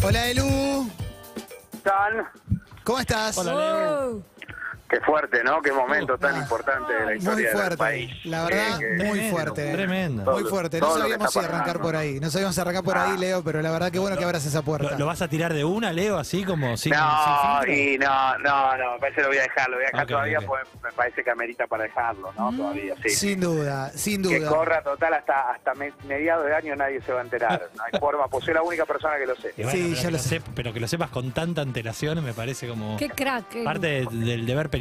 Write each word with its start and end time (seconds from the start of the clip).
Hola, 0.02 0.28
Elu. 0.28 0.90
¿Cómo 2.84 3.00
estás? 3.00 3.38
Qué 4.92 5.00
fuerte, 5.00 5.42
¿no? 5.42 5.62
Qué 5.62 5.72
momento 5.72 6.18
tan 6.18 6.36
Ah, 6.36 6.40
importante 6.40 6.92
de 6.92 7.00
la 7.00 7.06
Muy 7.06 7.16
historia 7.16 7.48
del 7.48 7.58
fuerte. 7.58 7.78
país. 7.78 8.12
La 8.26 8.44
verdad, 8.44 8.78
Que- 8.78 8.98
que- 8.98 9.04
muy 9.06 9.20
fuerte. 9.32 9.72
tremendo. 9.72 10.32
Muy 10.34 10.44
fuerte. 10.44 10.82
No 10.82 10.94
que 10.94 11.00
sabíamos 11.00 11.32
si 11.32 11.40
arrancar 11.40 11.80
por 11.80 11.96
ahí. 11.96 12.20
No 12.20 12.30
sabíamos 12.30 12.60
arrancar 12.60 12.84
por 12.84 12.98
ahí, 12.98 13.12
Ah. 13.16 13.18
Leo, 13.20 13.42
pero 13.44 13.62
la 13.62 13.72
verdad 13.72 13.90
que 13.90 14.00
bueno 14.00 14.18
que 14.18 14.26
abras 14.26 14.46
esa 14.46 14.62
puerta. 14.64 14.92
¿Lo, 14.92 14.98
lo 15.00 15.06
vas 15.06 15.22
a 15.22 15.30
tirar 15.30 15.54
de 15.54 15.64
una, 15.64 15.94
Leo, 15.94 16.18
así 16.18 16.44
como 16.44 16.76
sin, 16.76 16.92
no, 16.92 17.62
sin 17.64 17.74
y 17.74 17.98
no, 18.00 18.38
no, 18.40 18.78
no, 18.78 18.94
me 18.96 19.00
parece 19.00 19.16
que 19.16 19.22
lo 19.22 19.28
voy 19.30 19.38
a 19.38 19.42
dejar, 19.44 19.70
lo 19.70 19.76
voy 19.78 19.86
a 19.86 19.88
dejar 19.92 20.08
todavía 20.08 20.40
ok. 20.40 20.46
porque 20.46 20.68
me 20.84 20.92
parece 20.92 21.24
que 21.24 21.32
amerita 21.32 21.68
para 21.68 21.84
dejarlo, 21.84 22.34
¿no? 22.38 22.52
Todavía, 22.52 22.94
sí. 23.02 23.10
Sin 23.12 23.40
duda, 23.40 23.92
sin 23.96 24.22
Que 24.24 24.40
duda. 24.40 24.50
corra 24.50 24.84
total 24.84 25.14
hasta 25.14 25.52
hasta 25.54 25.74
me- 25.74 25.94
mediados 26.06 26.46
de 26.46 26.54
año 26.54 26.76
nadie 26.76 27.00
se 27.02 27.14
va 27.14 27.22
a 27.22 27.24
enterar. 27.24 27.62
No 27.78 27.84
hay 27.84 27.98
forma, 27.98 28.28
pues 28.28 28.44
soy 28.44 28.54
la 28.54 28.62
única 28.62 28.86
persona 28.86 29.16
que 29.18 29.26
lo 29.26 29.36
sé. 29.38 29.54
Bueno, 29.56 29.72
Sí, 29.72 29.96
ya 29.96 30.02
que 30.02 30.12
lo 30.12 30.20
sé. 30.20 30.42
pero 30.54 30.74
que 30.74 30.82
lo 30.82 30.88
sepas 30.90 31.10
con 31.12 31.32
tanta 31.32 31.62
antelación 31.62 32.22
me 32.26 32.34
parece 32.34 32.68
como 32.68 32.98
Qué 32.98 33.10
crack. 33.10 33.56
Elu. 33.56 33.64
parte 33.64 33.88
de- 33.88 34.06
del 34.12 34.46
deber 34.46 34.66
periodístico 34.70 34.81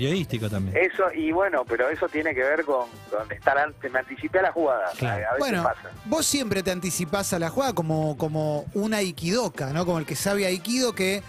también. 0.51 0.77
Eso, 0.77 1.13
y 1.15 1.33
bueno, 1.33 1.65
pero 1.65 1.89
eso 1.89 2.09
tiene 2.09 2.35
que 2.35 2.43
ver 2.43 2.65
con, 2.65 2.87
con 3.11 3.31
estar 3.33 3.59
antes, 3.59 3.91
me 3.93 3.99
anticipé 3.99 4.39
a 4.39 4.43
la 4.43 4.53
jugada. 4.53 4.91
Claro. 4.99 5.15
A 5.27 5.35
veces 5.35 5.39
Bueno, 5.39 5.63
pasa. 5.63 5.91
vos 6.07 6.25
siempre 6.27 6.63
te 6.63 6.71
anticipás 6.71 7.33
a 7.33 7.39
la 7.39 7.51
jugada 7.51 7.73
como, 7.75 8.17
como 8.17 8.65
un 8.75 8.95
aikidoka, 8.95 9.73
¿no? 9.73 9.85
Como 9.87 9.99
el 9.99 10.07
que 10.07 10.17
sabe 10.17 10.47
aikido 10.47 10.95
que 10.95 11.23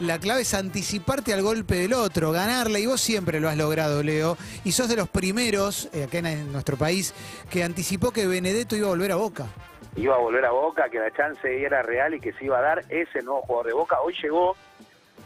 la 0.00 0.18
clave 0.18 0.40
es 0.40 0.52
anticiparte 0.54 1.32
al 1.32 1.42
golpe 1.42 1.76
del 1.76 1.92
otro, 1.92 2.32
ganarle, 2.32 2.80
y 2.80 2.86
vos 2.86 3.00
siempre 3.00 3.38
lo 3.38 3.48
has 3.48 3.56
logrado, 3.56 4.02
Leo. 4.02 4.36
Y 4.64 4.72
sos 4.72 4.88
de 4.88 4.96
los 4.96 5.08
primeros, 5.08 5.88
eh, 5.92 6.04
acá 6.04 6.18
en, 6.18 6.26
en 6.26 6.52
nuestro 6.52 6.76
país, 6.76 7.14
que 7.50 7.62
anticipó 7.62 8.10
que 8.10 8.26
Benedetto 8.26 8.74
iba 8.74 8.86
a 8.88 8.90
volver 8.90 9.12
a 9.12 9.16
Boca. 9.16 9.46
iba 9.94 10.16
a 10.16 10.18
volver 10.18 10.44
a 10.44 10.50
Boca, 10.50 10.88
que 10.90 10.98
la 10.98 11.12
chance 11.12 11.62
era 11.64 11.82
real 11.82 12.14
y 12.14 12.20
que 12.20 12.32
se 12.32 12.46
iba 12.46 12.58
a 12.58 12.62
dar 12.62 12.84
ese 12.88 13.22
nuevo 13.22 13.42
jugador 13.42 13.66
de 13.68 13.72
Boca. 13.74 14.00
Hoy 14.00 14.14
llegó. 14.20 14.56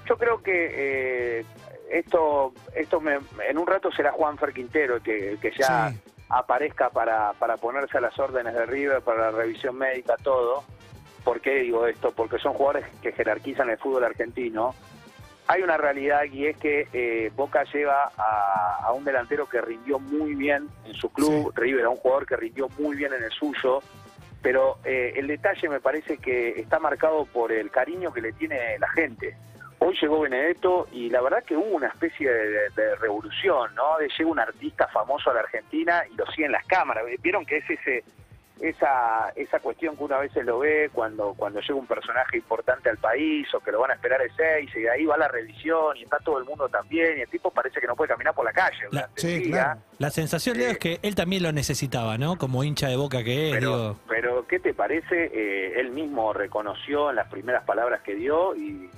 Yo 0.09 0.17
creo 0.19 0.43
que 0.43 1.39
eh, 1.41 1.45
esto, 1.91 2.53
esto 2.75 3.01
me- 3.01 3.19
en 3.49 3.59
un 3.59 3.67
rato 3.67 3.91
será 3.93 4.13
Juanfer 4.13 4.53
Quintero 4.53 5.03
que, 5.03 5.37
que 5.41 5.51
ya 5.59 5.91
Sí. 5.91 5.99
aparezca 6.29 6.91
para, 6.91 7.33
para 7.35 7.57
ponerse 7.57 7.99
a 7.99 8.01
las 8.01 8.19
órdenes 8.19 8.55
de 8.55 8.65
River, 8.67 9.03
para 9.03 9.31
la 9.31 9.31
revisión 9.33 9.77
médica, 9.77 10.17
todo. 10.23 10.65
¿Por 11.25 11.41
qué 11.41 11.57
digo 11.57 11.87
esto? 11.87 12.13
Porque 12.13 12.39
son 12.39 12.55
jugadores 12.55 12.87
que 13.03 13.13
jerarquizan 13.13 13.69
el 13.69 13.79
fútbol 13.79 14.05
argentino. 14.05 14.75
Hay 15.49 15.63
una 15.63 15.77
realidad 15.77 16.23
y 16.25 16.47
es 16.47 16.57
que 16.57 16.87
eh, 16.93 17.31
Boca 17.35 17.65
lleva 17.65 18.11
a, 18.17 18.79
a 18.85 18.93
un 18.93 19.05
delantero 19.05 19.49
que 19.49 19.61
rindió 19.61 19.99
muy 19.99 20.35
bien 20.37 20.69
en 20.87 20.95
su 20.95 21.13
club, 21.13 21.53
River, 21.57 21.85
a 21.87 21.91
un 21.91 21.97
jugador 21.97 22.25
que 22.25 22.37
rindió 22.37 22.69
muy 22.79 22.97
bien 22.97 23.13
en 23.13 23.25
el 23.25 23.33
suyo, 23.33 23.83
pero 24.41 24.79
eh, 24.85 25.13
el 25.17 25.27
detalle 25.27 25.69
me 25.69 25.81
parece 25.81 26.19
que 26.19 26.51
está 26.61 26.79
marcado 26.79 27.25
por 27.27 27.51
el 27.51 27.71
cariño 27.71 28.13
que 28.13 28.21
le 28.23 28.33
tiene 28.33 28.79
la 28.79 28.89
gente. 28.91 29.37
Hoy 29.83 29.97
llegó 30.01 30.21
Benedetto 30.21 30.89
y 30.93 31.09
la 31.11 31.21
verdad 31.23 31.43
que 31.43 31.57
hubo 31.57 31.75
una 31.77 31.89
especie 31.89 32.31
de, 32.31 32.69
de 32.77 32.95
revolución, 32.97 33.75
¿no? 33.75 33.97
De 33.99 34.09
llega 34.17 34.31
un 34.31 34.39
artista 34.39 34.87
famoso 34.89 35.31
a 35.31 35.35
la 35.35 35.41
Argentina 35.41 36.05
y 36.11 36.15
lo 36.17 36.27
siguen 36.33 36.53
las 36.53 36.67
cámaras. 36.67 37.03
Vieron 37.23 37.45
que 37.47 37.57
es 37.59 37.71
ese 37.71 38.05
esa 38.61 39.31
esa 39.37 39.59
cuestión 39.61 39.97
que 39.97 40.05
uno 40.05 40.17
a 40.17 40.21
veces 40.21 40.45
lo 40.45 40.59
ve 40.59 40.91
cuando 40.93 41.33
cuando 41.35 41.61
llega 41.61 41.75
un 41.77 41.87
personaje 41.87 42.37
importante 42.37 42.91
al 42.91 42.99
país 42.99 43.49
o 43.55 43.61
que 43.61 43.73
lo 43.73 43.81
van 43.81 43.93
a 43.93 43.95
esperar 43.95 44.21
el 44.21 44.31
6 44.37 44.71
y 44.77 44.81
de 44.81 44.91
ahí 44.91 45.07
va 45.07 45.17
la 45.17 45.29
revisión 45.29 45.97
y 45.97 46.03
está 46.03 46.19
todo 46.19 46.39
el 46.39 46.45
mundo 46.45 46.69
también 46.69 47.17
y 47.17 47.21
el 47.23 47.29
tipo 47.31 47.51
parece 47.51 47.81
que 47.81 47.87
no 47.87 47.97
puede 47.97 48.09
caminar 48.11 48.35
por 48.35 48.45
la 48.45 48.53
calle 48.53 48.77
La- 48.91 49.09
Sí, 49.17 49.45
claro. 49.51 49.81
La 49.99 50.11
sensación, 50.11 50.59
Leo, 50.59 50.73
es 50.73 50.79
que 50.79 50.99
él 51.03 51.15
también 51.15 51.43
lo 51.43 51.53
necesitaba, 51.53 52.19
¿no? 52.19 52.37
Como 52.37 52.63
hincha 52.63 52.89
de 52.89 52.97
boca 52.97 53.25
que 53.25 53.49
es, 53.49 53.55
Pero, 53.55 53.71
digo. 53.79 53.97
pero 54.09 54.47
¿qué 54.47 54.59
te 54.61 54.75
parece? 54.75 55.31
Eh, 55.33 55.81
él 55.81 55.91
mismo 55.93 56.35
reconoció 56.35 57.09
en 57.09 57.17
las 57.17 57.29
primeras 57.29 57.65
palabras 57.65 58.03
que 58.03 58.15
dio 58.15 58.55
y 58.57 58.91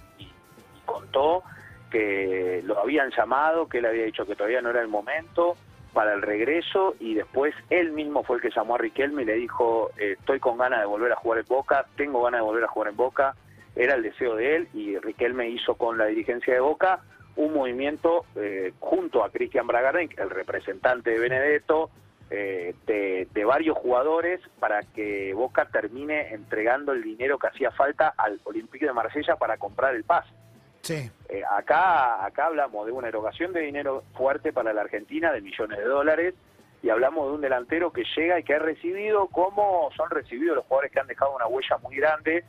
contó 0.93 1.43
que 1.91 2.63
lo 2.65 2.79
habían 2.79 3.11
llamado, 3.11 3.69
que 3.69 3.79
él 3.79 3.87
había 3.87 4.05
dicho 4.05 4.27
que 4.27 4.35
todavía 4.35 4.63
no 4.63 4.71
era 4.71 4.81
el 4.81 4.89
momento 4.89 5.57
para 5.93 6.15
el 6.15 6.23
regreso 6.23 6.95
y 6.99 7.15
después 7.15 7.55
él 7.69 7.93
mismo 7.93 8.25
fue 8.25 8.37
el 8.37 8.43
que 8.43 8.51
llamó 8.51 8.77
a 8.77 8.79
Riquelme 8.79 9.23
y 9.23 9.27
le 9.27 9.35
dijo, 9.35 9.91
eh, 9.99 10.17
estoy 10.19 10.41
con 10.41 10.57
ganas 10.57 10.81
de 10.81 10.87
volver 10.87 11.13
a 11.13 11.17
jugar 11.17 11.41
en 11.41 11.47
Boca, 11.47 11.87
tengo 11.97 12.23
ganas 12.23 12.41
de 12.41 12.47
volver 12.47 12.65
a 12.65 12.69
jugar 12.69 12.89
en 12.89 12.97
Boca, 12.97 13.35
era 13.77 13.95
el 13.95 14.03
deseo 14.03 14.37
de 14.37 14.57
él 14.57 14.69
y 14.73 14.99
Riquelme 14.99 15.49
hizo 15.51 15.75
con 15.75 15.99
la 15.99 16.07
dirigencia 16.07 16.55
de 16.55 16.61
Boca 16.61 17.01
un 17.37 17.55
movimiento 17.55 18.25
eh, 18.37 18.73
junto 18.81 19.25
a 19.25 19.31
Cristian 19.31 19.67
Bragarnik, 19.67 20.19
el 20.19 20.31
representante 20.31 21.11
de 21.11 21.19
Benedetto, 21.19 21.91
eh, 22.31 22.75
de, 22.87 23.29
de 23.33 23.45
varios 23.45 23.77
jugadores 23.77 24.41
para 24.59 24.81
que 24.83 25.35
Boca 25.35 25.67
termine 25.67 26.33
entregando 26.33 26.93
el 26.93 27.03
dinero 27.03 27.39
que 27.39 27.49
hacía 27.49 27.71
falta 27.71 28.15
al 28.17 28.41
Olympique 28.45 28.87
de 28.87 28.93
Marsella 28.95 29.37
para 29.37 29.59
comprar 29.59 29.95
el 29.95 30.05
pase. 30.05 30.31
Sí. 30.82 31.10
Eh, 31.28 31.43
acá, 31.50 32.25
acá 32.25 32.47
hablamos 32.47 32.87
de 32.87 32.93
una 32.93 33.09
erogación 33.09 33.53
de 33.53 33.60
dinero 33.60 34.03
fuerte 34.15 34.53
para 34.53 34.72
la 34.72 34.82
Argentina 34.82 35.32
de 35.32 35.41
millones 35.41 35.78
de 35.78 35.84
dólares 35.84 36.34
y 36.82 36.91
hablamos 36.91 37.28
de 37.28 37.34
un 37.34 37.41
delantero 37.41 37.93
que 37.93 38.03
llega 38.16 38.38
y 38.41 38.43
que 38.43 38.54
ha 38.54 38.59
recibido 38.59 39.28
como 39.28 39.91
son 39.97 40.10
recibidos 40.10 40.56
los 40.56 40.65
jugadores 40.66 40.91
que 40.93 41.00
han 41.00 41.06
dejado 41.06 41.34
una 41.37 41.47
huella 41.47 41.78
muy 41.78 41.97
grande 41.97 42.44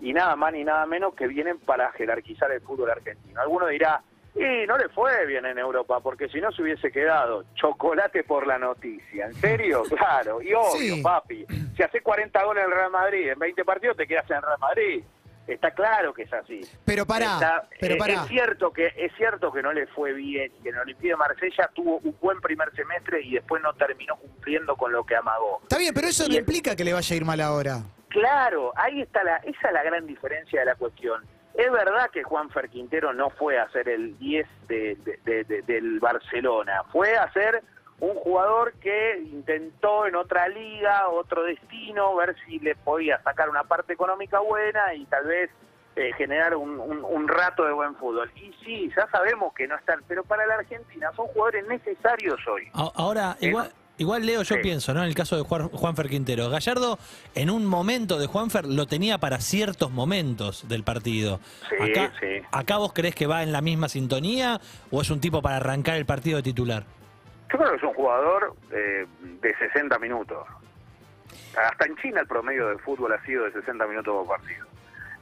y 0.00 0.12
nada 0.12 0.34
más 0.36 0.52
ni 0.52 0.64
nada 0.64 0.84
menos 0.86 1.14
que 1.14 1.26
vienen 1.28 1.58
para 1.60 1.90
jerarquizar 1.92 2.50
el 2.50 2.60
fútbol 2.60 2.90
argentino. 2.90 3.40
Alguno 3.40 3.68
dirá, 3.68 4.02
y 4.34 4.66
no 4.66 4.76
le 4.76 4.88
fue 4.90 5.24
bien 5.24 5.46
en 5.46 5.56
Europa, 5.56 6.00
porque 6.00 6.28
si 6.28 6.40
no 6.42 6.52
se 6.52 6.60
hubiese 6.62 6.90
quedado 6.92 7.44
chocolate 7.54 8.22
por 8.24 8.46
la 8.46 8.58
noticia. 8.58 9.26
¿En 9.26 9.34
serio? 9.34 9.82
Claro, 9.96 10.42
y 10.42 10.52
obvio, 10.52 10.96
Sí. 10.96 11.02
papi. 11.02 11.46
Si 11.76 11.82
hace 11.82 12.02
40 12.02 12.44
goles 12.44 12.64
en 12.64 12.70
el 12.70 12.76
Real 12.76 12.90
Madrid, 12.90 13.28
en 13.30 13.38
20 13.38 13.64
partidos 13.64 13.96
te 13.96 14.06
quedas 14.06 14.28
en 14.30 14.36
el 14.36 14.42
Real 14.42 14.58
Madrid. 14.58 15.04
Está 15.46 15.70
claro 15.70 16.12
que 16.12 16.22
es 16.22 16.32
así. 16.32 16.60
Pero 16.84 17.06
pará, 17.06 17.34
Está- 17.34 17.68
pero 17.80 17.94
eh. 17.94 17.98
Es 18.22 18.28
cierto 18.28 18.72
que 18.72 18.92
es 18.96 19.12
cierto 19.16 19.52
que 19.52 19.62
no 19.62 19.72
le 19.72 19.86
fue 19.86 20.12
bien, 20.12 20.50
que 20.62 20.70
en 20.70 20.76
Olimpia 20.78 21.12
de 21.12 21.16
Marsella 21.16 21.70
tuvo 21.74 21.98
un 21.98 22.16
buen 22.20 22.40
primer 22.40 22.74
semestre 22.74 23.22
y 23.22 23.34
después 23.34 23.62
no 23.62 23.72
terminó 23.74 24.16
cumpliendo 24.16 24.74
con 24.76 24.90
lo 24.92 25.04
que 25.04 25.14
amagó. 25.16 25.60
Está 25.62 25.78
bien, 25.78 25.94
pero 25.94 26.08
eso 26.08 26.28
no 26.28 26.34
implica 26.34 26.74
que 26.74 26.84
le 26.84 26.92
vaya 26.92 27.14
a 27.14 27.16
ir 27.16 27.24
mal 27.24 27.40
ahora. 27.40 27.82
Claro, 28.08 28.72
ahí 28.76 29.02
está 29.02 29.22
la, 29.22 29.36
esa 29.38 29.68
es 29.68 29.72
la 29.74 29.82
gran 29.82 30.06
diferencia 30.06 30.60
de 30.60 30.66
la 30.66 30.74
cuestión. 30.74 31.22
Es 31.54 31.70
verdad 31.70 32.10
que 32.10 32.22
Juan 32.22 32.50
Fer 32.50 32.68
Quintero 32.68 33.12
no 33.14 33.30
fue 33.30 33.58
a 33.58 33.68
ser 33.70 33.88
el 33.88 34.18
10 34.18 34.46
de- 34.68 34.96
de- 35.04 35.18
de- 35.24 35.44
de- 35.44 35.62
del 35.62 36.00
Barcelona, 36.00 36.82
fue 36.92 37.16
a 37.16 37.32
ser 37.32 37.62
un 38.00 38.14
jugador 38.16 38.74
que 38.74 39.18
intentó 39.32 40.06
en 40.06 40.16
otra 40.16 40.48
liga, 40.48 41.08
otro 41.08 41.44
destino, 41.44 42.14
ver 42.16 42.36
si 42.46 42.58
le 42.58 42.74
podía 42.76 43.22
sacar 43.22 43.48
una 43.48 43.64
parte 43.64 43.92
económica 43.94 44.38
buena 44.40 44.92
y 44.94 45.04
tal 45.06 45.24
vez 45.26 45.50
eh, 45.96 46.12
generar 46.18 46.54
un, 46.56 46.78
un- 46.78 47.02
un 47.04 47.26
rato 47.26 47.64
de 47.64 47.72
buen 47.72 47.94
fútbol. 47.96 48.30
Y 48.36 48.52
sí, 48.64 48.90
ya 48.94 49.08
sabemos 49.10 49.54
que 49.54 49.66
no 49.66 49.76
están, 49.76 50.02
pero 50.06 50.24
para 50.24 50.44
la 50.46 50.56
Argentina 50.56 51.10
son 51.16 51.26
jugadores 51.28 51.66
necesarios 51.68 52.38
hoy. 52.46 52.68
Ahora, 52.74 53.38
igual, 53.40 53.72
igual 53.96 54.26
Leo, 54.26 54.42
yo 54.42 54.56
Sí. 54.56 54.60
pienso, 54.62 54.92
¿no? 54.92 55.00
En 55.02 55.08
el 55.08 55.14
caso 55.14 55.36
de 55.38 55.42
Juan, 55.44 55.70
Juanfer 55.70 56.10
Quintero. 56.10 56.50
Gallardo, 56.50 56.98
en 57.34 57.48
un 57.48 57.64
momento 57.64 58.18
de 58.18 58.26
Juanfer, 58.26 58.66
lo 58.66 58.84
tenía 58.84 59.16
para 59.16 59.40
ciertos 59.40 59.90
momentos 59.90 60.68
del 60.68 60.84
partido. 60.84 61.40
Sí, 61.70 61.76
acá, 61.90 62.12
sí. 62.20 62.42
¿Acá 62.52 62.76
vos 62.76 62.92
crees 62.92 63.14
que 63.14 63.26
va 63.26 63.42
en 63.42 63.52
la 63.52 63.62
misma 63.62 63.88
sintonía 63.88 64.60
o 64.90 65.00
es 65.00 65.08
un 65.08 65.22
tipo 65.22 65.40
para 65.40 65.56
arrancar 65.56 65.96
el 65.96 66.04
partido 66.04 66.36
de 66.36 66.42
titular? 66.42 66.84
Yo 67.52 67.58
creo 67.58 67.70
que 67.70 67.76
es 67.76 67.82
un 67.82 67.94
jugador 67.94 68.54
eh, 68.72 69.06
de 69.20 69.56
60 69.56 69.98
minutos. 69.98 70.46
Hasta 71.56 71.86
en 71.86 71.96
China 71.96 72.20
el 72.20 72.26
promedio 72.26 72.68
de 72.68 72.78
fútbol 72.78 73.12
ha 73.12 73.22
sido 73.24 73.44
de 73.44 73.52
60 73.52 73.86
minutos 73.86 74.14
por 74.26 74.36
partido. 74.38 74.66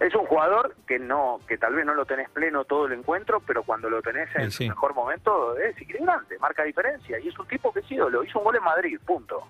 Es 0.00 0.12
un 0.14 0.26
jugador 0.26 0.74
que 0.88 0.98
no, 0.98 1.38
que 1.46 1.56
tal 1.56 1.74
vez 1.74 1.86
no 1.86 1.94
lo 1.94 2.04
tenés 2.04 2.28
pleno 2.30 2.64
todo 2.64 2.86
el 2.86 2.92
encuentro, 2.94 3.40
pero 3.46 3.62
cuando 3.62 3.88
lo 3.88 4.02
tenés 4.02 4.28
en 4.34 4.50
Sí, 4.50 4.58
sí. 4.58 4.64
su 4.64 4.70
mejor 4.70 4.94
momento 4.94 5.56
es 5.56 5.80
increíble, 5.80 6.12
marca 6.40 6.64
diferencia. 6.64 7.18
Y 7.20 7.28
es 7.28 7.38
un 7.38 7.46
tipo 7.46 7.72
que 7.72 7.82
sí, 7.82 7.94
lo 7.96 8.24
hizo 8.24 8.38
un 8.38 8.44
gol 8.44 8.56
en 8.56 8.64
Madrid, 8.64 8.98
punto. 9.06 9.46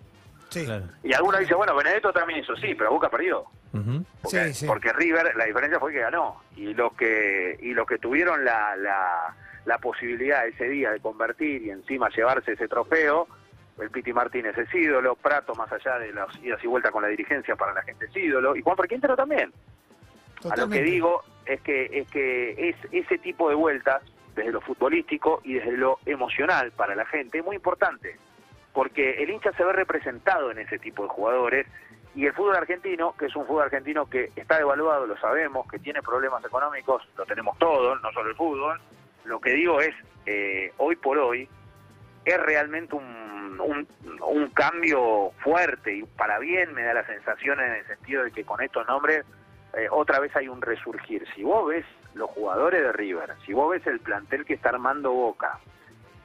Sí. 0.51 0.67
Claro. 0.67 0.85
Y 1.03 1.15
alguno 1.15 1.39
dice, 1.39 1.55
bueno, 1.55 1.75
Benedetto 1.75 2.13
también 2.13 2.41
hizo, 2.41 2.55
sí, 2.57 2.75
pero 2.75 2.91
Boca 2.91 3.09
perdió. 3.09 3.45
Ujú. 3.73 4.05
Porque, 4.23 4.45
Sí, 4.49 4.55
sí. 4.55 4.67
porque 4.67 4.93
River, 4.93 5.35
la 5.35 5.47
diferencia 5.47 5.81
fue 5.81 5.93
que 5.93 6.01
ganó. 6.01 6.43
Y 6.57 6.75
los 6.75 6.93
que, 6.95 7.57
y 7.61 7.73
los 7.73 7.87
que 7.87 7.99
tuvieron 7.99 8.45
la, 8.45 8.77
la, 8.77 9.35
la 9.65 9.79
posibilidad 9.79 10.47
ese 10.47 10.69
día 10.69 10.91
de 10.91 11.01
convertir 11.01 11.63
y 11.63 11.71
encima 11.71 12.09
llevarse 12.11 12.53
ese 12.53 12.69
trofeo, 12.69 13.27
el 13.81 13.91
Piti 13.91 14.13
Martínez 14.13 14.57
es 14.57 14.73
ídolo, 14.73 15.17
Prato 15.17 15.55
más 15.55 15.71
allá 15.73 15.99
de 15.99 16.13
las 16.13 16.29
idas 16.43 16.63
y 16.63 16.67
vueltas 16.67 16.93
con 16.93 17.03
la 17.03 17.09
dirigencia 17.09 17.57
para 17.57 17.73
la 17.73 17.83
gente 17.83 18.07
es 18.07 18.17
ídolo, 18.17 18.55
y 18.55 18.63
Juan 18.63 18.77
Quintero 18.89 19.17
también. 19.17 19.53
A 20.51 20.57
lo 20.57 20.69
que 20.69 20.83
digo 20.83 21.23
es 21.47 21.61
que 21.63 21.89
es 21.93 22.09
que 22.11 22.69
es 22.69 22.77
ese 22.93 23.19
tipo 23.19 23.49
de 23.49 23.55
vueltas 23.55 24.03
desde 24.35 24.53
lo 24.53 24.61
futbolístico 24.61 25.41
y 25.45 25.55
desde 25.55 25.77
lo 25.77 25.99
emocional 26.05 26.73
para 26.73 26.95
la 26.95 27.07
gente 27.07 27.39
es 27.39 27.45
muy 27.45 27.57
importante, 27.57 28.17
porque 28.73 29.23
el 29.23 29.31
hincha 29.31 29.53
se 29.53 29.65
ve 29.65 29.73
representado 29.73 30.51
en 30.51 30.59
ese 30.59 30.79
tipo 30.79 31.05
de 31.05 31.09
jugadores 31.09 31.67
y 32.15 32.27
el 32.27 32.33
fútbol 32.33 32.57
argentino, 32.57 33.15
que 33.19 33.27
es 33.27 33.35
un 33.35 33.47
fútbol 33.47 33.65
argentino 33.65 34.07
que 34.09 34.31
está 34.37 34.59
devaluado, 34.59 35.07
lo 35.07 35.17
sabemos, 35.19 35.67
que 35.69 35.79
tiene 35.79 36.01
problemas 36.01 36.45
económicos, 36.45 37.03
lo 37.17 37.25
tenemos 37.27 37.59
todos, 37.59 38.01
no 38.03 38.13
solo 38.13 38.31
el 38.31 38.37
fútbol. 38.37 38.81
Lo 39.25 39.41
que 39.41 39.51
digo 39.51 39.81
es 39.81 39.95
eh, 40.27 40.73
hoy 40.79 40.97
por 40.97 41.19
hoy 41.19 41.49
es 42.25 42.41
realmente 42.41 42.95
un, 42.95 43.61
un, 43.61 44.49
cambio 44.51 45.33
fuerte 45.43 45.97
y 45.97 46.03
para 46.05 46.39
bien 46.39 46.73
me 46.73 46.83
da 46.83 46.95
la 46.95 47.07
sensación 47.07 47.61
en 47.61 47.73
el 47.73 47.87
sentido 47.87 48.25
de 48.25 48.31
que 48.31 48.45
con 48.45 48.63
estos 48.63 48.87
nombres 48.87 49.25
eh, 49.75 49.89
otra 49.91 50.21
vez 50.21 50.35
hay 50.37 50.49
un 50.49 50.63
resurgir. 50.63 51.27
Si 51.35 51.43
vos 51.43 51.69
ves 51.69 51.85
los 52.15 52.31
jugadores 52.31 52.81
de 52.83 52.93
River, 52.93 53.35
si 53.45 53.53
vos 53.53 53.71
ves 53.71 53.87
el 53.87 54.01
plantel 54.01 54.45
que 54.45 54.55
está 54.55 54.71
armando 54.71 55.13
Boca, 55.13 55.59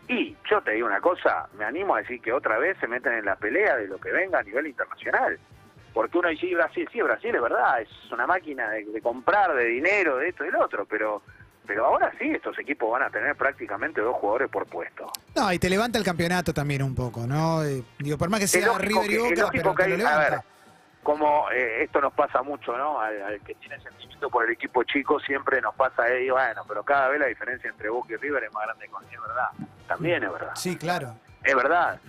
y 0.07 0.35
yo 0.49 0.61
te 0.61 0.71
digo 0.71 0.87
una 0.87 1.01
cosa, 1.01 1.47
me 1.57 1.65
animo 1.65 1.95
a 1.95 2.01
decir 2.01 2.21
que 2.21 2.33
otra 2.33 2.57
vez 2.57 2.77
se 2.79 2.87
meten 2.87 3.13
en 3.13 3.25
la 3.25 3.35
pelea 3.35 3.75
de 3.75 3.87
lo 3.87 3.99
que 3.99 4.11
venga 4.11 4.39
a 4.39 4.43
nivel 4.43 4.67
internacional. 4.67 5.37
Porque 5.93 6.17
uno 6.17 6.29
dice, 6.29 6.47
"Sí, 6.47 6.53
Brasil, 6.53 6.87
sí, 6.91 7.01
Brasil 7.01 7.35
es 7.35 7.41
verdad, 7.41 7.81
es 7.81 7.89
una 8.11 8.25
máquina 8.25 8.69
de, 8.69 8.85
de 8.85 9.01
comprar, 9.01 9.53
de 9.53 9.65
dinero, 9.65 10.17
de 10.17 10.29
esto 10.29 10.43
y 10.43 10.47
del 10.47 10.61
otro, 10.61 10.85
pero 10.85 11.21
pero 11.69 11.85
ahora 11.85 12.11
sí, 12.17 12.25
estos 12.31 12.57
equipos 12.57 12.89
van 12.91 13.03
a 13.03 13.11
tener 13.11 13.35
prácticamente 13.35 14.01
dos 14.01 14.15
jugadores 14.15 14.49
por 14.49 14.65
puesto. 14.65 15.05
No, 15.35 15.53
y 15.53 15.59
te 15.59 15.69
levanta 15.69 15.99
el 15.99 16.03
campeonato 16.03 16.51
también 16.51 16.81
un 16.81 16.95
poco, 16.95 17.27
¿no? 17.27 17.63
Eh, 17.63 17.83
digo, 17.99 18.17
por 18.17 18.27
más 18.27 18.39
que 18.39 18.47
sea 18.47 18.75
River 18.79 19.05
y 19.05 19.09
que- 19.09 19.17
Boca, 19.19 19.35
lógico 19.35 19.51
pero 19.51 19.75
que 19.75 19.83
te 19.83 19.97
lo 19.99 20.07
hay- 20.07 20.13
a 20.15 20.17
ver, 20.17 20.39
como 21.03 21.51
eh, 21.51 21.83
esto 21.83 22.01
nos 22.01 22.11
pasa 22.13 22.41
mucho, 22.41 22.75
¿no? 22.75 22.99
Al, 22.99 23.21
al 23.21 23.39
que 23.41 23.53
tiene 23.53 23.79
sentimiento 23.81 24.31
por 24.31 24.45
el 24.45 24.51
equipo 24.51 24.83
chico 24.83 25.19
siempre 25.19 25.61
nos 25.61 25.75
pasa 25.75 26.05
ahí, 26.05 26.27
bueno, 26.31 26.63
pero 26.67 26.81
cada 26.83 27.07
vez 27.09 27.19
la 27.19 27.27
diferencia 27.27 27.69
entre 27.69 27.87
Boca 27.89 28.13
y 28.13 28.15
River 28.15 28.45
es 28.45 28.51
más 28.51 28.65
grande 28.65 28.87
con 28.87 29.03
es 29.05 29.21
verdad. 29.21 29.49
También 29.87 30.23
es 30.23 30.31
verdad. 30.31 30.51
Sí, 30.55 30.75
claro. 30.75 31.13
Es 31.43 31.55
verdad. 31.55 31.99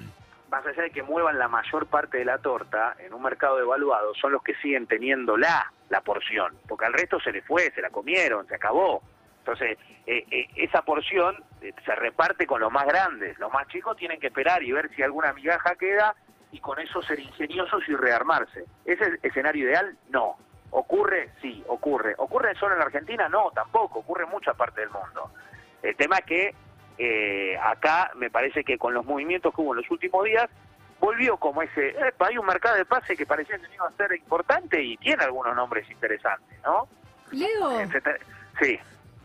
Más 0.51 0.67
allá 0.67 0.85
de 0.85 0.91
que 0.91 1.03
muevan 1.03 1.39
la 1.39 1.49
mayor 1.49 1.87
parte 1.87 2.17
de 2.17 2.25
la 2.25 2.39
torta 2.39 2.97
en 2.99 3.13
un 3.13 3.23
mercado 3.23 3.59
devaluado, 3.59 4.15
son 4.15 4.33
los 4.33 4.43
que 4.43 4.55
siguen 4.57 4.87
teniendo 4.87 5.37
la, 5.37 5.71
la 5.91 6.01
porción, 6.01 6.57
porque 6.67 6.87
al 6.87 6.95
resto 6.95 7.21
se 7.21 7.31
le 7.31 7.43
fue, 7.43 7.71
se 7.75 7.83
la 7.83 7.91
comieron, 7.91 8.47
se 8.49 8.55
acabó. 8.57 9.03
Entonces, 9.41 9.79
eh, 10.07 10.25
eh, 10.31 10.49
esa 10.57 10.83
porción 10.83 11.37
eh, 11.61 11.73
se 11.85 11.95
reparte 11.95 12.47
con 12.47 12.61
los 12.61 12.71
más 12.71 12.87
grandes. 12.87 13.39
Los 13.39 13.53
más 13.53 13.67
chicos 13.69 13.97
tienen 13.97 14.21
que 14.21 14.29
esperar 14.29 14.63
y 14.63 14.73
ver 14.73 14.91
si 14.95 15.03
alguna 15.03 15.33
migaja 15.33 15.75
queda 15.77 16.15
y 16.53 16.61
con 16.61 16.79
eso 16.79 17.03
ser 17.03 17.19
ingeniosos 17.21 17.83
y 17.89 17.95
rearmarse. 17.95 18.65
¿Es 18.85 19.01
el 19.01 19.19
escenario 19.23 19.67
ideal? 19.69 19.97
No. 20.11 20.37
¿Ocurre? 20.73 21.31
Sí, 21.41 21.65
ocurre. 21.67 22.15
¿Ocurre 22.19 22.55
solo 22.55 22.75
en 22.75 22.81
la 22.81 22.85
Argentina? 22.87 23.29
No, 23.29 23.51
tampoco. 23.53 24.01
Ocurre 24.01 24.25
en 24.25 24.31
mucha 24.31 24.55
parte 24.55 24.83
del 24.83 24.91
mundo. 24.91 25.33
El 25.83 25.97
tema 25.97 26.19
es 26.19 26.25
que 26.27 26.55
eh, 26.99 27.59
acá 27.59 28.11
me 28.15 28.31
parece 28.31 28.63
que 28.63 28.77
con 28.79 28.93
los 28.93 29.05
movimientos 29.07 29.55
que 29.55 29.61
hubo 29.63 29.73
en 29.73 29.79
los 29.81 29.91
últimos 29.91 30.23
días, 30.25 30.49
volvió 31.01 31.39
como 31.39 31.63
ese, 31.63 31.97
"Epa, 32.07 32.27
hay 32.27 32.37
un 32.37 32.45
mercado 32.45 32.77
de 32.77 32.85
pase 32.85 33.17
que 33.17 33.25
parecía 33.25 33.59
que 33.59 33.75
iba 33.75 33.87
a 33.89 33.93
ser 33.93 34.13
importante 34.13 34.83
y 34.83 34.99
tiene 34.99 35.25
algunos 35.25 35.57
nombres 35.57 35.91
interesantes, 35.91 36.59
¿no? 36.63 36.87
Leo, 37.33 37.81
Sí, 38.61 38.79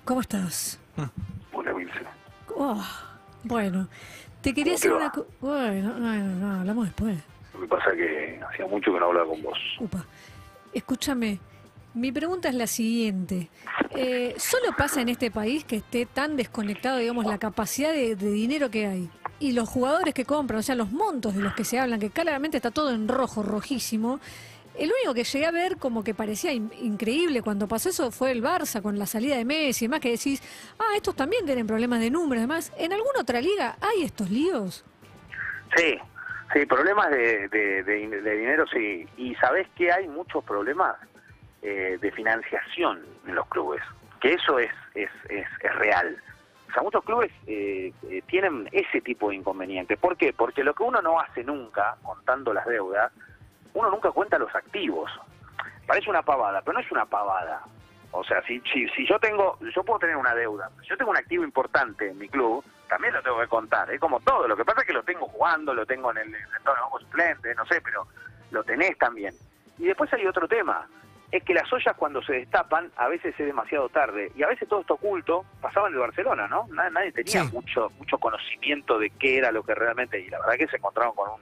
¿cómo 0.06 0.22
estás? 0.22 0.80
una 1.54 1.74
Wilson. 1.74 2.04
Oh, 2.56 2.84
bueno, 3.44 3.88
te 4.42 4.54
quería 4.54 4.74
¿Cómo 4.74 4.80
te 4.82 4.88
hacer 4.88 4.94
una... 4.94 5.12
co- 5.12 5.28
Bueno, 5.42 5.94
bueno, 6.00 6.26
no, 6.36 6.60
hablamos 6.60 6.86
después. 6.86 7.18
Lo 7.54 7.62
que 7.62 7.68
pasa 7.68 7.90
es 7.92 7.96
que 7.98 8.40
hacía 8.52 8.66
mucho 8.68 8.94
que 8.94 9.00
no 9.00 9.06
hablaba 9.08 9.28
con 9.28 9.42
vos. 9.42 9.58
Upa. 9.80 10.06
Escúchame, 10.74 11.40
mi 11.94 12.12
pregunta 12.12 12.50
es 12.50 12.56
la 12.56 12.68
siguiente. 12.68 13.50
Eh, 13.92 14.36
¿Solo 14.38 14.74
pasa 14.78 15.02
en 15.02 15.10
este 15.10 15.32
país 15.32 15.64
que 15.64 15.78
esté 15.78 16.06
tan 16.06 16.36
desconectado, 16.36 16.98
digamos, 16.98 17.26
la 17.26 17.38
capacidad 17.38 17.94
de, 17.94 18.16
de 18.16 18.32
dinero 18.32 18.70
que 18.70 18.88
hay? 18.88 19.10
Y 19.40 19.52
los 19.54 19.68
jugadores 19.70 20.14
que 20.14 20.26
compran, 20.26 20.60
o 20.60 20.64
sea, 20.64 20.76
los 20.76 20.92
montos 20.92 21.36
de 21.36 21.42
los 21.42 21.54
que 21.56 21.64
se 21.66 21.80
hablan, 21.80 22.00
que 22.00 22.10
claramente 22.10 22.58
está 22.58 22.72
todo 22.72 22.92
en 22.92 23.08
rojo, 23.08 23.44
rojísimo. 23.44 24.20
El 24.78 24.92
único 24.92 25.14
que 25.14 25.24
llegué 25.24 25.46
a 25.46 25.52
ver 25.52 25.78
como 25.78 26.04
que 26.04 26.14
parecía 26.14 26.52
in- 26.52 26.72
increíble 26.82 27.42
cuando 27.42 27.68
pasó 27.68 27.90
eso 27.90 28.12
fue 28.12 28.32
el 28.32 28.44
Barça 28.44 28.82
con 28.82 29.00
la 29.00 29.06
salida 29.06 29.38
de 29.38 29.46
Messi 29.46 29.86
y 29.86 29.88
demás, 29.88 30.02
que 30.02 30.12
decís, 30.12 30.42
ah, 30.80 30.96
estos 30.96 31.16
también 31.16 31.46
tienen 31.46 31.66
problemas 31.66 32.00
de 32.02 32.12
números, 32.12 32.40
además. 32.40 32.74
¿En 32.78 32.92
alguna 32.92 33.22
otra 33.22 33.40
liga 33.42 33.78
hay 33.82 34.04
estos 34.04 34.30
líos? 34.30 34.84
Sí, 35.78 35.98
sí, 36.54 36.66
problemas 36.66 37.10
de, 37.12 37.48
de, 37.48 37.84
dinero 38.38 38.66
sí. 38.68 39.08
Y 39.18 39.36
sabés 39.36 39.68
que 39.76 39.92
hay 39.92 40.08
muchos 40.08 40.44
problemas 40.44 40.96
eh, 41.62 41.98
de 42.02 42.12
financiación 42.12 43.02
en 43.28 43.36
los 43.36 43.48
clubes, 43.48 43.82
que 44.22 44.34
eso 44.34 44.60
es, 44.60 44.72
es, 44.94 45.10
es, 45.30 45.48
es 45.62 45.76
real. 45.76 46.18
O 46.70 46.74
sea, 46.74 46.84
muchos 46.84 47.04
clubes 47.06 47.32
eh, 47.48 47.94
eh, 48.10 48.22
tienen 48.28 48.68
ese 48.74 49.00
tipo 49.00 49.30
de 49.30 49.36
inconvenientes. 49.38 49.98
¿Por 49.98 50.18
qué? 50.18 50.34
Porque 50.34 50.64
lo 50.66 50.74
que 50.74 50.84
uno 50.84 51.02
no 51.02 51.20
hace 51.20 51.44
nunca, 51.46 51.96
contando 52.04 52.54
las 52.54 52.66
deudas, 52.66 53.14
uno 53.76 53.92
nunca 53.92 54.12
cuenta 54.12 54.40
los 54.40 54.54
activos. 54.56 55.12
Parece 55.86 56.10
una 56.10 56.24
pavada, 56.24 56.62
pero 56.62 56.74
no 56.74 56.80
es 56.84 56.92
una 56.92 57.06
pavada. 57.06 57.62
O 58.12 58.24
sea, 58.24 58.42
si, 58.44 58.60
si, 58.74 58.88
si 58.90 59.06
yo 59.08 59.20
tengo, 59.20 59.58
yo 59.76 59.84
puedo 59.84 60.00
tener 60.00 60.16
una 60.16 60.34
deuda, 60.34 60.70
si 60.82 60.88
yo 60.88 60.98
tengo 60.98 61.12
un 61.12 61.18
activo 61.18 61.44
importante 61.44 62.10
en 62.10 62.18
mi 62.18 62.28
club, 62.30 62.64
también 62.88 63.14
lo 63.14 63.22
tengo 63.22 63.40
que 63.40 63.48
contar, 63.48 63.92
es 63.92 64.00
como 64.00 64.20
todo. 64.22 64.48
Lo 64.48 64.56
que 64.56 64.64
pasa 64.66 64.82
es 64.82 64.88
que 64.88 64.94
lo 64.94 65.04
tengo 65.04 65.28
jugando, 65.28 65.74
lo 65.74 65.86
tengo 65.86 66.12
en 66.12 66.18
el 66.20 66.32
sector 66.54 66.76
de 66.76 67.00
suplente, 67.06 67.54
no 67.56 67.66
sé, 67.66 67.82
pero 67.82 68.08
lo 68.52 68.64
tenés 68.64 68.98
también. 68.98 69.36
Y 69.78 69.86
después 69.86 70.12
hay 70.14 70.26
otro 70.26 70.48
tema, 70.48 70.88
es 71.32 71.44
que 71.44 71.54
las 71.54 71.72
ollas 71.74 71.96
cuando 71.98 72.22
se 72.24 72.34
destapan 72.34 72.90
a 72.96 73.10
veces 73.10 73.38
es 73.38 73.46
demasiado 73.46 73.90
tarde 73.90 74.32
y 74.36 74.44
a 74.44 74.48
veces 74.48 74.70
todo 74.70 74.80
esto 74.82 74.94
oculto 74.94 75.44
pasaba 75.60 75.88
en 75.90 75.96
el 75.96 76.00
Barcelona, 76.00 76.48
¿no? 76.48 76.68
Na- 76.70 76.90
Nadie 76.90 77.12
tenía 77.12 77.44
Sí. 77.44 77.50
mucho 77.54 77.90
mucho 77.98 78.18
conocimiento 78.18 78.98
de 78.98 79.10
qué 79.10 79.38
era 79.40 79.52
lo 79.52 79.64
que 79.64 79.76
realmente 79.76 80.20
y 80.22 80.30
la 80.30 80.40
verdad 80.40 80.54
que 80.54 80.68
se 80.68 80.78
encontraron 80.78 81.14
con 81.16 81.30
un 81.32 81.42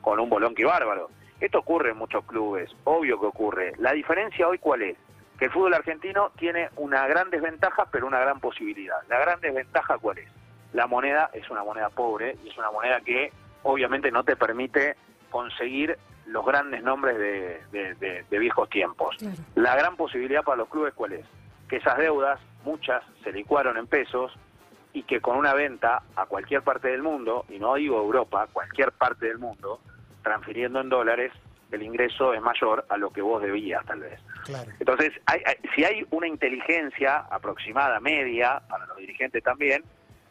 con 0.00 0.20
un 0.20 0.28
bolonqui 0.28 0.62
bárbaro. 0.62 1.10
Esto 1.42 1.58
ocurre 1.58 1.90
en 1.90 1.96
muchos 1.96 2.24
clubes, 2.24 2.70
obvio 2.84 3.18
que 3.18 3.26
ocurre. 3.26 3.72
La 3.78 3.92
diferencia 3.92 4.46
hoy 4.46 4.58
cuál 4.58 4.82
es? 4.82 4.96
Que 5.38 5.46
el 5.46 5.50
fútbol 5.50 5.74
argentino 5.74 6.30
tiene 6.38 6.68
una 6.76 7.04
gran 7.08 7.30
desventaja, 7.30 7.86
pero 7.90 8.06
una 8.06 8.20
gran 8.20 8.38
posibilidad. 8.38 8.96
La 9.08 9.18
gran 9.18 9.40
desventaja 9.40 9.98
cuál 9.98 10.18
es? 10.18 10.28
La 10.72 10.86
moneda 10.86 11.30
es 11.32 11.50
una 11.50 11.64
moneda 11.64 11.90
pobre 11.90 12.36
y 12.44 12.48
es 12.50 12.56
una 12.56 12.70
moneda 12.70 13.00
que 13.00 13.32
obviamente 13.64 14.12
no 14.12 14.22
te 14.22 14.36
permite 14.36 14.94
conseguir 15.30 15.98
los 16.26 16.46
grandes 16.46 16.80
nombres 16.84 17.18
de, 17.18 17.60
de- 17.72 17.94
de- 17.96 18.24
de 18.30 18.38
viejos 18.38 18.70
tiempos. 18.70 19.16
Claro. 19.18 19.34
La 19.56 19.74
gran 19.74 19.96
posibilidad 19.96 20.44
para 20.44 20.58
los 20.58 20.68
clubes 20.68 20.94
cuál 20.94 21.14
es? 21.14 21.26
Que 21.68 21.78
esas 21.78 21.98
deudas, 21.98 22.38
muchas, 22.64 23.02
se 23.24 23.32
licuaron 23.32 23.76
en 23.78 23.88
pesos 23.88 24.32
y 24.92 25.02
que 25.02 25.20
con 25.20 25.36
una 25.36 25.54
venta 25.54 26.02
a 26.14 26.26
cualquier 26.26 26.62
parte 26.62 26.86
del 26.86 27.02
mundo, 27.02 27.46
y 27.48 27.58
no 27.58 27.74
digo 27.74 27.98
Europa, 28.00 28.46
cualquier 28.52 28.92
parte 28.92 29.26
del 29.26 29.38
mundo, 29.38 29.80
transfiriendo 30.22 30.80
en 30.80 30.88
dólares, 30.88 31.32
el 31.70 31.82
ingreso 31.82 32.34
es 32.34 32.42
mayor 32.42 32.84
a 32.88 32.96
lo 32.96 33.10
que 33.10 33.22
vos 33.22 33.42
debías 33.42 33.84
tal 33.86 34.00
vez. 34.00 34.20
Claro. 34.44 34.70
Entonces, 34.78 35.12
hay- 35.26 35.42
hay- 35.46 35.56
si 35.74 35.84
hay 35.84 36.06
una 36.10 36.26
inteligencia 36.26 37.18
aproximada, 37.30 37.98
media, 38.00 38.60
para 38.68 38.86
los 38.86 38.96
dirigentes 38.98 39.42
también, 39.42 39.82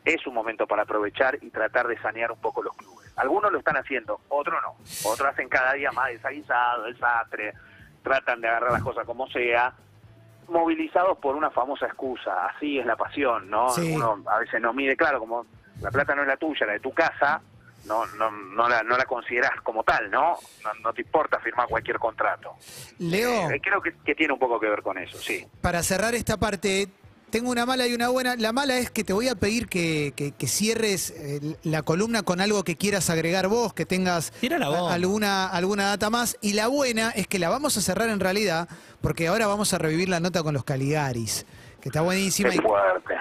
es 0.06 0.26
un 0.28 0.34
momento 0.34 0.68
para 0.68 0.84
aprovechar 0.84 1.38
y 1.42 1.50
tratar 1.50 1.88
de 1.88 1.98
sanear 2.00 2.32
un 2.32 2.40
poco 2.40 2.62
los 2.64 2.76
clubes. 2.76 3.12
Algunos 3.18 3.52
lo 3.52 3.60
están 3.60 3.78
haciendo, 3.78 4.20
otros 4.30 4.60
no. 4.62 4.76
Otros 5.10 5.30
hacen 5.30 5.50
cada 5.50 5.74
día 5.74 5.92
más 5.92 6.08
desaguisado, 6.10 6.84
desastre, 6.84 7.54
tratan 8.04 8.42
de 8.42 8.48
agarrar 8.48 8.72
las 8.72 8.84
cosas 8.84 9.06
como 9.06 9.28
sea, 9.30 9.74
movilizados 10.48 11.18
por 11.20 11.36
una 11.36 11.50
famosa 11.52 11.86
excusa. 11.86 12.48
Así 12.48 12.80
es 12.80 12.86
la 12.86 12.96
pasión, 12.96 13.50
¿no? 13.50 13.70
Sí. 13.70 13.94
Uno 13.96 14.24
a 14.28 14.40
veces 14.40 14.60
no 14.62 14.74
mide, 14.74 14.96
claro, 14.96 15.20
como 15.20 15.46
la 15.82 15.92
plata 15.92 16.16
no 16.16 16.22
es 16.24 16.28
la 16.28 16.38
tuya, 16.38 16.66
la 16.66 16.74
de 16.74 16.80
tu 16.80 16.94
casa, 16.94 17.42
no, 17.86 18.06
no, 18.18 18.32
no, 18.32 18.70
la, 18.70 18.84
no 18.84 18.98
la 18.98 19.06
considerás 19.06 19.60
como 19.64 19.84
tal, 19.84 20.10
¿no? 20.12 20.38
¿no? 20.64 20.74
no 20.84 20.94
te 20.94 21.02
importa 21.02 21.40
firmar 21.40 21.68
cualquier 21.68 21.98
contrato. 22.00 22.56
Leo, 23.00 23.50
Eh, 23.52 23.60
creo 23.64 23.82
que, 23.82 23.94
que 24.06 24.16
tiene 24.16 24.34
un 24.34 24.40
poco 24.40 24.60
que 24.60 24.68
ver 24.68 24.82
con 24.82 24.98
eso, 24.98 25.18
sí. 25.18 25.46
para 25.62 25.82
cerrar 25.84 26.14
esta 26.16 26.38
parte, 26.38 26.88
tengo 27.30 27.50
una 27.50 27.66
mala 27.66 27.88
y 27.88 27.94
una 27.94 28.10
buena. 28.10 28.36
La 28.36 28.52
mala 28.52 28.78
es 28.78 28.92
que 28.92 29.04
te 29.06 29.14
voy 29.14 29.30
a 29.30 29.36
pedir 29.36 29.68
que, 29.70 30.12
que- 30.18 30.34
que 30.34 30.48
cierres 30.48 31.12
eh, 31.16 31.40
la 31.64 31.82
columna 31.82 32.24
con 32.24 32.42
algo 32.42 32.64
que 32.66 32.76
quieras 32.76 33.10
agregar 33.10 33.48
vos, 33.48 33.74
que 33.74 33.86
tengas 33.86 34.34
alguna, 34.90 35.48
alguna 35.48 35.86
data 35.88 36.10
más. 36.10 36.38
Y 36.42 36.54
la 36.54 36.68
buena 36.68 37.12
es 37.12 37.28
que 37.28 37.40
la 37.40 37.50
vamos 37.50 37.78
a 37.78 37.82
cerrar 37.82 38.10
en 38.10 38.20
realidad, 38.20 38.68
porque 39.00 39.28
ahora 39.30 39.48
vamos 39.48 39.74
a 39.74 39.78
revivir 39.78 40.10
la 40.10 40.20
nota 40.20 40.44
con 40.44 40.54
los 40.54 40.64
Caligaris, 40.66 41.46
que 41.82 41.90
está 41.90 42.02
buenísima 42.02 42.50
Qué 42.50 42.58
y 42.58 42.62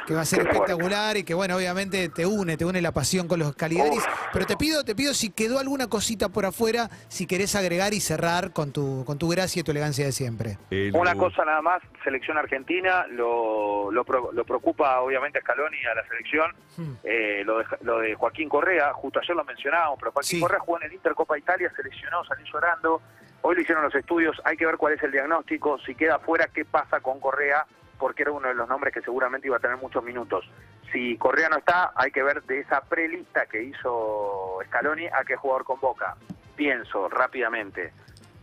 que 0.07 0.15
va 0.15 0.21
a 0.21 0.25
ser 0.25 0.41
espectacular 0.47 1.17
y 1.17 1.25
que 1.25 1.35
bueno, 1.35 1.57
obviamente 1.57 2.09
te 2.11 2.27
une, 2.27 2.57
te 2.57 2.65
une 2.65 2.81
la 2.83 2.93
pasión 2.93 3.27
con 3.27 3.39
los 3.39 3.55
Caligaris. 3.57 3.99
Uf. 3.99 4.07
Pero 4.33 4.47
te 4.47 4.57
pido, 4.57 4.85
te 4.85 4.95
pido 4.95 5.15
si 5.15 5.31
quedó 5.31 5.59
alguna 5.59 5.89
cosita 5.89 6.29
por 6.29 6.45
afuera, 6.47 6.91
si 7.09 7.27
querés 7.27 7.55
agregar 7.57 7.95
y 7.95 8.01
cerrar 8.01 8.53
con 8.53 8.73
tu, 8.73 9.05
con 9.05 9.19
tu 9.19 9.29
gracia 9.29 9.61
y 9.61 9.63
tu 9.63 9.71
elegancia 9.71 10.05
de 10.05 10.13
siempre. 10.13 10.59
Una 10.93 11.15
cosa 11.15 11.45
nada 11.45 11.63
más, 11.63 11.83
selección 12.05 12.39
argentina, 12.39 13.07
lo, 13.09 13.91
lo, 13.91 14.05
lo 14.33 14.45
preocupa 14.45 15.01
obviamente 15.01 15.39
a 15.39 15.43
Scaloni 15.43 15.77
y 15.83 15.87
a 15.87 15.95
la 15.95 16.07
selección, 16.07 16.55
Hmm. 16.77 16.95
eh, 17.03 17.43
lo, 17.45 17.59
de, 17.59 17.65
lo 17.83 17.99
de 17.99 18.15
Joaquín 18.15 18.49
Correa, 18.49 18.93
justo 18.93 19.19
ayer 19.19 19.35
lo 19.35 19.45
mencionábamos, 19.45 19.99
pero 19.99 20.13
Joaquín 20.13 20.31
Sí. 20.39 20.41
Correa 20.41 20.61
jugó 20.61 20.79
en 20.81 20.87
el 20.87 20.93
Inter 20.95 21.15
Copa 21.15 21.37
Italia, 21.37 21.71
se 21.75 21.83
lesionó, 21.83 22.25
salió 22.25 22.47
llorando, 22.47 23.03
hoy 23.43 23.57
le 23.57 23.63
hicieron 23.63 23.83
los 23.85 23.95
estudios, 23.95 24.41
hay 24.45 24.57
que 24.57 24.65
ver 24.67 24.77
cuál 24.77 24.93
es 24.95 25.03
el 25.03 25.11
diagnóstico, 25.11 25.79
si 25.85 25.95
queda 25.97 26.21
fuera, 26.21 26.47
qué 26.47 26.65
pasa 26.65 27.01
con 27.01 27.19
Correa, 27.19 27.67
porque 28.01 28.23
era 28.23 28.33
uno 28.33 28.49
de 28.49 28.55
los 28.55 28.69
nombres 28.69 28.93
que 28.93 29.03
seguramente 29.03 29.47
iba 29.47 29.59
a 29.59 29.61
tener 29.61 29.77
muchos 29.77 30.03
minutos. 30.03 30.51
Si 30.91 31.17
Correa 31.19 31.49
no 31.51 31.59
está, 31.59 31.93
hay 31.95 32.11
que 32.11 32.23
ver 32.23 32.43
de 32.45 32.61
esa 32.61 32.81
prelista 32.81 33.47
que 33.47 33.63
hizo 33.63 34.59
Scaloni 34.67 35.07
a 35.07 35.23
qué 35.25 35.37
jugador 35.37 35.65
convoca. 35.65 36.17
Pienso 36.57 37.09
rápidamente, 37.09 37.93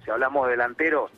si 0.05 0.11
hablamos 0.11 0.45
de 0.45 0.51
delanteros, 0.51 1.11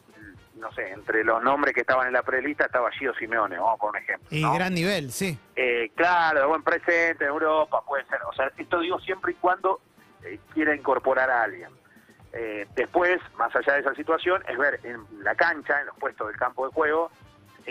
no 0.56 0.72
sé, 0.72 0.92
entre 0.92 1.24
los 1.24 1.44
nombres 1.44 1.74
que 1.74 1.82
estaban 1.82 2.08
en 2.08 2.14
la 2.14 2.24
prelista 2.24 2.66
estaba 2.66 2.92
Gio 2.92 3.14
Simeone, 3.14 3.58
vamos 3.58 3.80
por 3.80 3.92
un 3.92 3.98
ejemplo. 3.98 4.28
Y 4.32 4.42
¿no? 4.42 4.54
gran 4.54 4.74
nivel, 4.74 5.12
sí. 5.12 5.38
Eh, 5.56 5.92
claro, 5.96 6.40
de 6.40 6.46
buen 6.46 6.64
presente 6.64 7.26
en 7.26 7.30
Europa, 7.30 7.82
puede 7.86 8.06
ser. 8.06 8.20
O 8.24 8.34
sea, 8.34 8.52
esto 8.58 8.80
digo 8.80 9.00
siempre 9.00 9.34
y 9.34 9.36
cuando 9.36 9.82
eh, 10.24 10.40
quiera 10.54 10.76
incorporar 10.76 11.30
a 11.30 11.44
alguien. 11.44 11.70
Eh, 12.34 12.68
después, 12.76 13.20
más 13.38 13.56
allá 13.56 13.74
de 13.74 13.80
esa 13.80 13.96
situación, 13.96 14.44
es 14.48 14.58
ver 14.58 14.80
en 14.84 15.02
la 15.24 15.36
cancha, 15.36 15.80
en 15.80 15.88
los 15.88 15.96
puestos 15.98 16.28
del 16.28 16.38
campo 16.38 16.66
de 16.68 16.74
juego, 16.74 17.12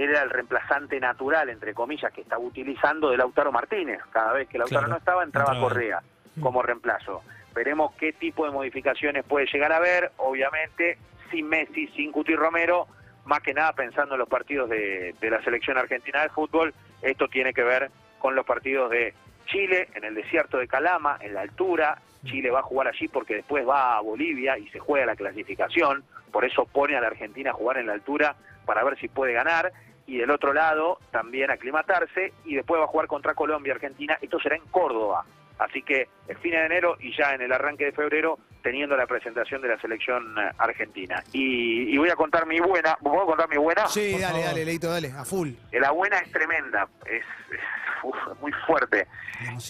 era 0.04 0.22
el 0.22 0.30
reemplazante 0.30 1.00
natural, 1.00 1.48
entre 1.48 1.74
comillas, 1.74 2.12
que 2.12 2.20
estaba 2.20 2.40
utilizando 2.42 3.10
de 3.10 3.16
Lautaro 3.16 3.52
Martínez. 3.52 4.00
Cada 4.10 4.32
vez 4.32 4.48
que 4.48 4.58
Lautaro 4.58 4.80
Claro, 4.80 4.92
no 4.92 4.98
estaba, 4.98 5.24
entraba. 5.24 5.58
Correa 5.58 6.02
como 6.40 6.62
reemplazo. 6.62 7.22
Veremos 7.54 7.92
qué 7.94 8.12
tipo 8.12 8.44
de 8.44 8.52
modificaciones 8.52 9.24
puede 9.24 9.46
llegar 9.46 9.72
a 9.72 9.78
haber, 9.78 10.12
obviamente, 10.18 10.98
sin 11.30 11.48
Messi, 11.48 11.88
sin 11.88 12.12
Cuti 12.12 12.36
Romero, 12.36 12.86
más 13.24 13.40
que 13.40 13.52
nada 13.52 13.72
pensando 13.72 14.14
en 14.14 14.20
los 14.20 14.28
partidos 14.28 14.70
de, 14.70 15.14
de 15.20 15.30
la 15.30 15.42
selección 15.42 15.76
argentina 15.76 16.22
de 16.22 16.28
fútbol, 16.28 16.72
esto 17.02 17.26
tiene 17.28 17.52
que 17.52 17.64
ver 17.64 17.90
con 18.20 18.34
los 18.34 18.46
partidos 18.46 18.90
de 18.90 19.14
Chile, 19.46 19.88
en 19.94 20.04
el 20.04 20.14
desierto 20.14 20.58
de 20.58 20.68
Calama, 20.68 21.18
en 21.20 21.34
la 21.34 21.40
altura, 21.40 21.98
Chile 22.24 22.50
va 22.50 22.60
a 22.60 22.62
jugar 22.62 22.88
allí 22.88 23.08
porque 23.08 23.36
después 23.36 23.66
va 23.66 23.96
a 23.96 24.00
Bolivia 24.00 24.58
y 24.58 24.68
se 24.68 24.78
juega 24.78 25.06
la 25.06 25.16
clasificación, 25.16 26.04
por 26.32 26.44
eso 26.44 26.66
pone 26.66 26.96
a 26.96 27.00
la 27.00 27.08
Argentina 27.08 27.50
a 27.50 27.54
jugar 27.54 27.78
en 27.78 27.86
la 27.86 27.94
altura 27.94 28.36
para 28.66 28.84
ver 28.84 28.98
si 28.98 29.08
puede 29.08 29.32
ganar, 29.32 29.72
y 30.08 30.16
del 30.18 30.30
otro 30.30 30.52
lado 30.52 30.98
también 31.12 31.50
aclimatarse, 31.50 32.32
y 32.44 32.56
después 32.56 32.80
va 32.80 32.84
a 32.84 32.88
jugar 32.88 33.06
contra 33.06 33.34
Colombia, 33.34 33.74
Argentina, 33.74 34.18
esto 34.20 34.40
será 34.40 34.56
en 34.56 34.64
Córdoba, 34.64 35.24
así 35.58 35.82
que 35.82 36.08
el 36.26 36.36
fin 36.38 36.52
de 36.52 36.64
enero 36.66 36.96
y 36.98 37.14
ya 37.16 37.34
en 37.34 37.42
el 37.42 37.52
arranque 37.52 37.84
de 37.84 37.92
febrero 37.92 38.38
teniendo 38.62 38.96
la 38.96 39.06
presentación 39.06 39.60
de 39.62 39.68
la 39.68 39.80
selección 39.80 40.34
eh, 40.38 40.50
argentina. 40.58 41.22
Y, 41.32 41.94
y 41.94 41.96
voy 41.98 42.10
a 42.10 42.16
contar 42.16 42.46
mi 42.46 42.58
buena, 42.58 42.96
¿puedo 42.96 43.24
contar 43.26 43.48
mi 43.48 43.56
buena? 43.56 43.86
Sí, 43.86 44.10
por 44.12 44.20
dale, 44.20 44.32
favor. 44.32 44.46
dale, 44.48 44.64
Leito, 44.64 44.90
dale, 44.90 45.12
a 45.12 45.24
full. 45.24 45.50
La 45.72 45.90
buena 45.92 46.18
es 46.18 46.32
tremenda, 46.32 46.88
es, 47.06 47.22
es, 47.52 47.60
uf, 48.02 48.16
muy 48.40 48.52
fuerte. 48.66 49.06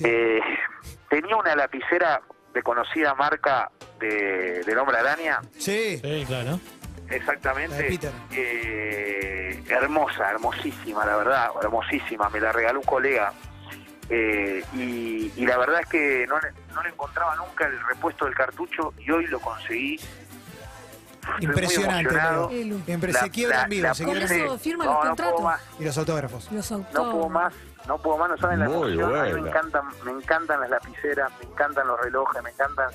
Eh, 0.04 0.40
tenía 1.10 1.36
una 1.36 1.54
lapicera 1.54 2.22
de 2.54 2.62
conocida 2.62 3.14
marca 3.14 3.70
de, 4.00 4.62
del 4.64 4.78
hombre 4.78 4.96
araña, 4.98 5.40
Sí, 5.52 5.98
Sí, 5.98 6.24
claro. 6.26 6.58
Exactamente. 7.10 7.98
Eh, 8.32 9.62
hermosa, 9.68 10.30
hermosísima, 10.30 11.04
la 11.06 11.16
verdad, 11.16 11.48
hermosísima. 11.62 12.28
Me 12.30 12.40
la 12.40 12.52
regaló 12.52 12.80
un 12.80 12.86
colega. 12.86 13.32
eh, 14.10 14.64
y, 14.74 15.32
y 15.36 15.46
la 15.46 15.58
verdad 15.58 15.80
es 15.82 15.86
que 15.86 16.26
no 16.28 16.38
le, 16.40 16.50
no 16.74 16.82
le 16.82 16.88
encontraba 16.90 17.36
nunca 17.36 17.66
el 17.66 17.78
repuesto 17.86 18.24
del 18.24 18.34
cartucho 18.34 18.94
y 18.98 19.10
hoy 19.10 19.26
lo 19.26 19.38
conseguí. 19.40 19.96
Estoy 19.96 21.44
impresionante, 21.44 22.08
se 23.12 23.30
quiebra 23.30 23.56
la- 23.58 23.62
en 23.64 23.68
vivo, 23.68 23.82
la 23.88 23.94
se 23.94 24.04
quiebra 24.04 24.20
en 24.20 24.26
eso 24.32 24.34
vivo. 24.44 24.58
firman 24.58 24.86
no, 24.86 24.92
los 24.94 25.02
no 25.04 25.08
contratos. 25.10 25.34
puedo 25.34 25.46
más. 25.48 25.60
Y 25.78 25.84
los 25.84 25.98
autógrafos. 25.98 26.50
Los 26.52 26.70
No 26.70 26.78
puedo 26.78 27.04
autógrafos. 27.04 27.30
más, 27.30 27.52
no 27.86 27.98
puedo 27.98 28.16
más, 28.18 28.30
no 28.30 28.36
saben 28.38 28.60
la 28.60 28.64
Muy 28.68 28.92
emoción. 28.94 29.16
A 29.20 29.24
mí 29.24 29.32
me 29.42 29.48
encantan, 29.48 29.82
me 30.04 30.10
encantan 30.12 30.60
las 30.60 30.70
lapiceras, 30.70 31.30
me 31.42 31.50
encantan 31.50 31.86
los 31.86 32.00
relojes, 32.00 32.42
me 32.42 32.50
encantan. 32.50 32.88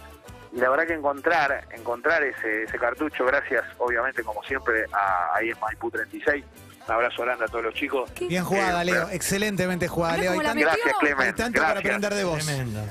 Y 0.55 0.57
la 0.60 0.69
verdad 0.69 0.86
que 0.86 0.93
encontrar, 0.93 1.67
encontrar 1.72 2.22
ese, 2.24 2.63
ese 2.63 2.77
cartucho, 2.77 3.25
gracias, 3.25 3.63
obviamente, 3.79 4.24
como 4.24 4.43
siempre, 4.43 4.86
a, 4.93 5.36
ahí 5.36 5.50
en 5.50 5.60
Maipú 5.60 5.89
36. 5.89 6.43
Un 6.86 6.93
abrazo 6.93 7.22
grande 7.24 7.45
a 7.45 7.48
todos 7.48 7.63
los 7.63 7.74
chicos. 7.74 8.12
¿Qué? 8.12 8.27
Bien 8.27 8.43
jugada, 8.43 8.81
Eh, 8.81 8.86
Leo. 8.86 8.95
pero- 9.05 9.10
Excelentemente 9.15 9.88
jugada, 9.88 10.17
Leo. 10.17 10.33
Hay 10.33 10.39
tanto. 10.41 10.60
Gracias, 10.65 10.95
Clemen. 11.00 11.27
hay 11.27 11.33
tanto 11.33 11.62
para 11.62 11.79
aprender 11.79 12.13
de 12.13 12.24
vos. 12.25 12.45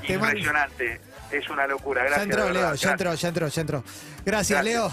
Te 0.05 0.13
Impresionante. 0.13 0.99
Es 1.31 1.49
una 1.49 1.65
locura. 1.67 2.01
Ya 2.01 2.07
Gracias. 2.09 2.25
entró, 2.25 2.45
de 2.45 2.53
Leo, 2.53 2.73
ya 2.75 2.91
entró, 2.91 3.13
ya 3.13 3.27
entró, 3.29 3.47
ya 3.47 3.61
entró. 3.61 3.83
Gracias, 4.25 4.25
Gracias. 4.25 4.63
Leo. 4.63 4.91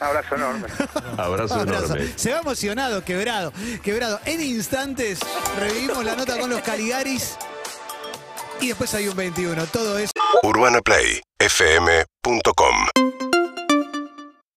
Un 0.00 0.06
abrazo 0.06 0.34
enorme. 0.36 0.68
Abrazo 1.16 1.54
Abrazo. 1.54 1.84
enorme. 1.94 2.12
Se 2.16 2.32
va 2.32 2.40
emocionado, 2.40 3.04
quebrado, 3.04 3.52
quebrado. 3.82 4.20
En 4.24 4.40
instantes 4.40 5.18
revivimos 5.58 6.04
la 6.04 6.14
nota 6.16 6.38
con 6.38 6.50
los 6.50 6.60
Caligaris 6.60 7.36
y 8.60 8.68
después 8.68 8.92
hay 8.94 9.08
un 9.08 9.16
21. 9.16 9.64
Todo 9.66 9.98
eso. 9.98 10.12
UrbanaPlayFM.com 10.44 13.27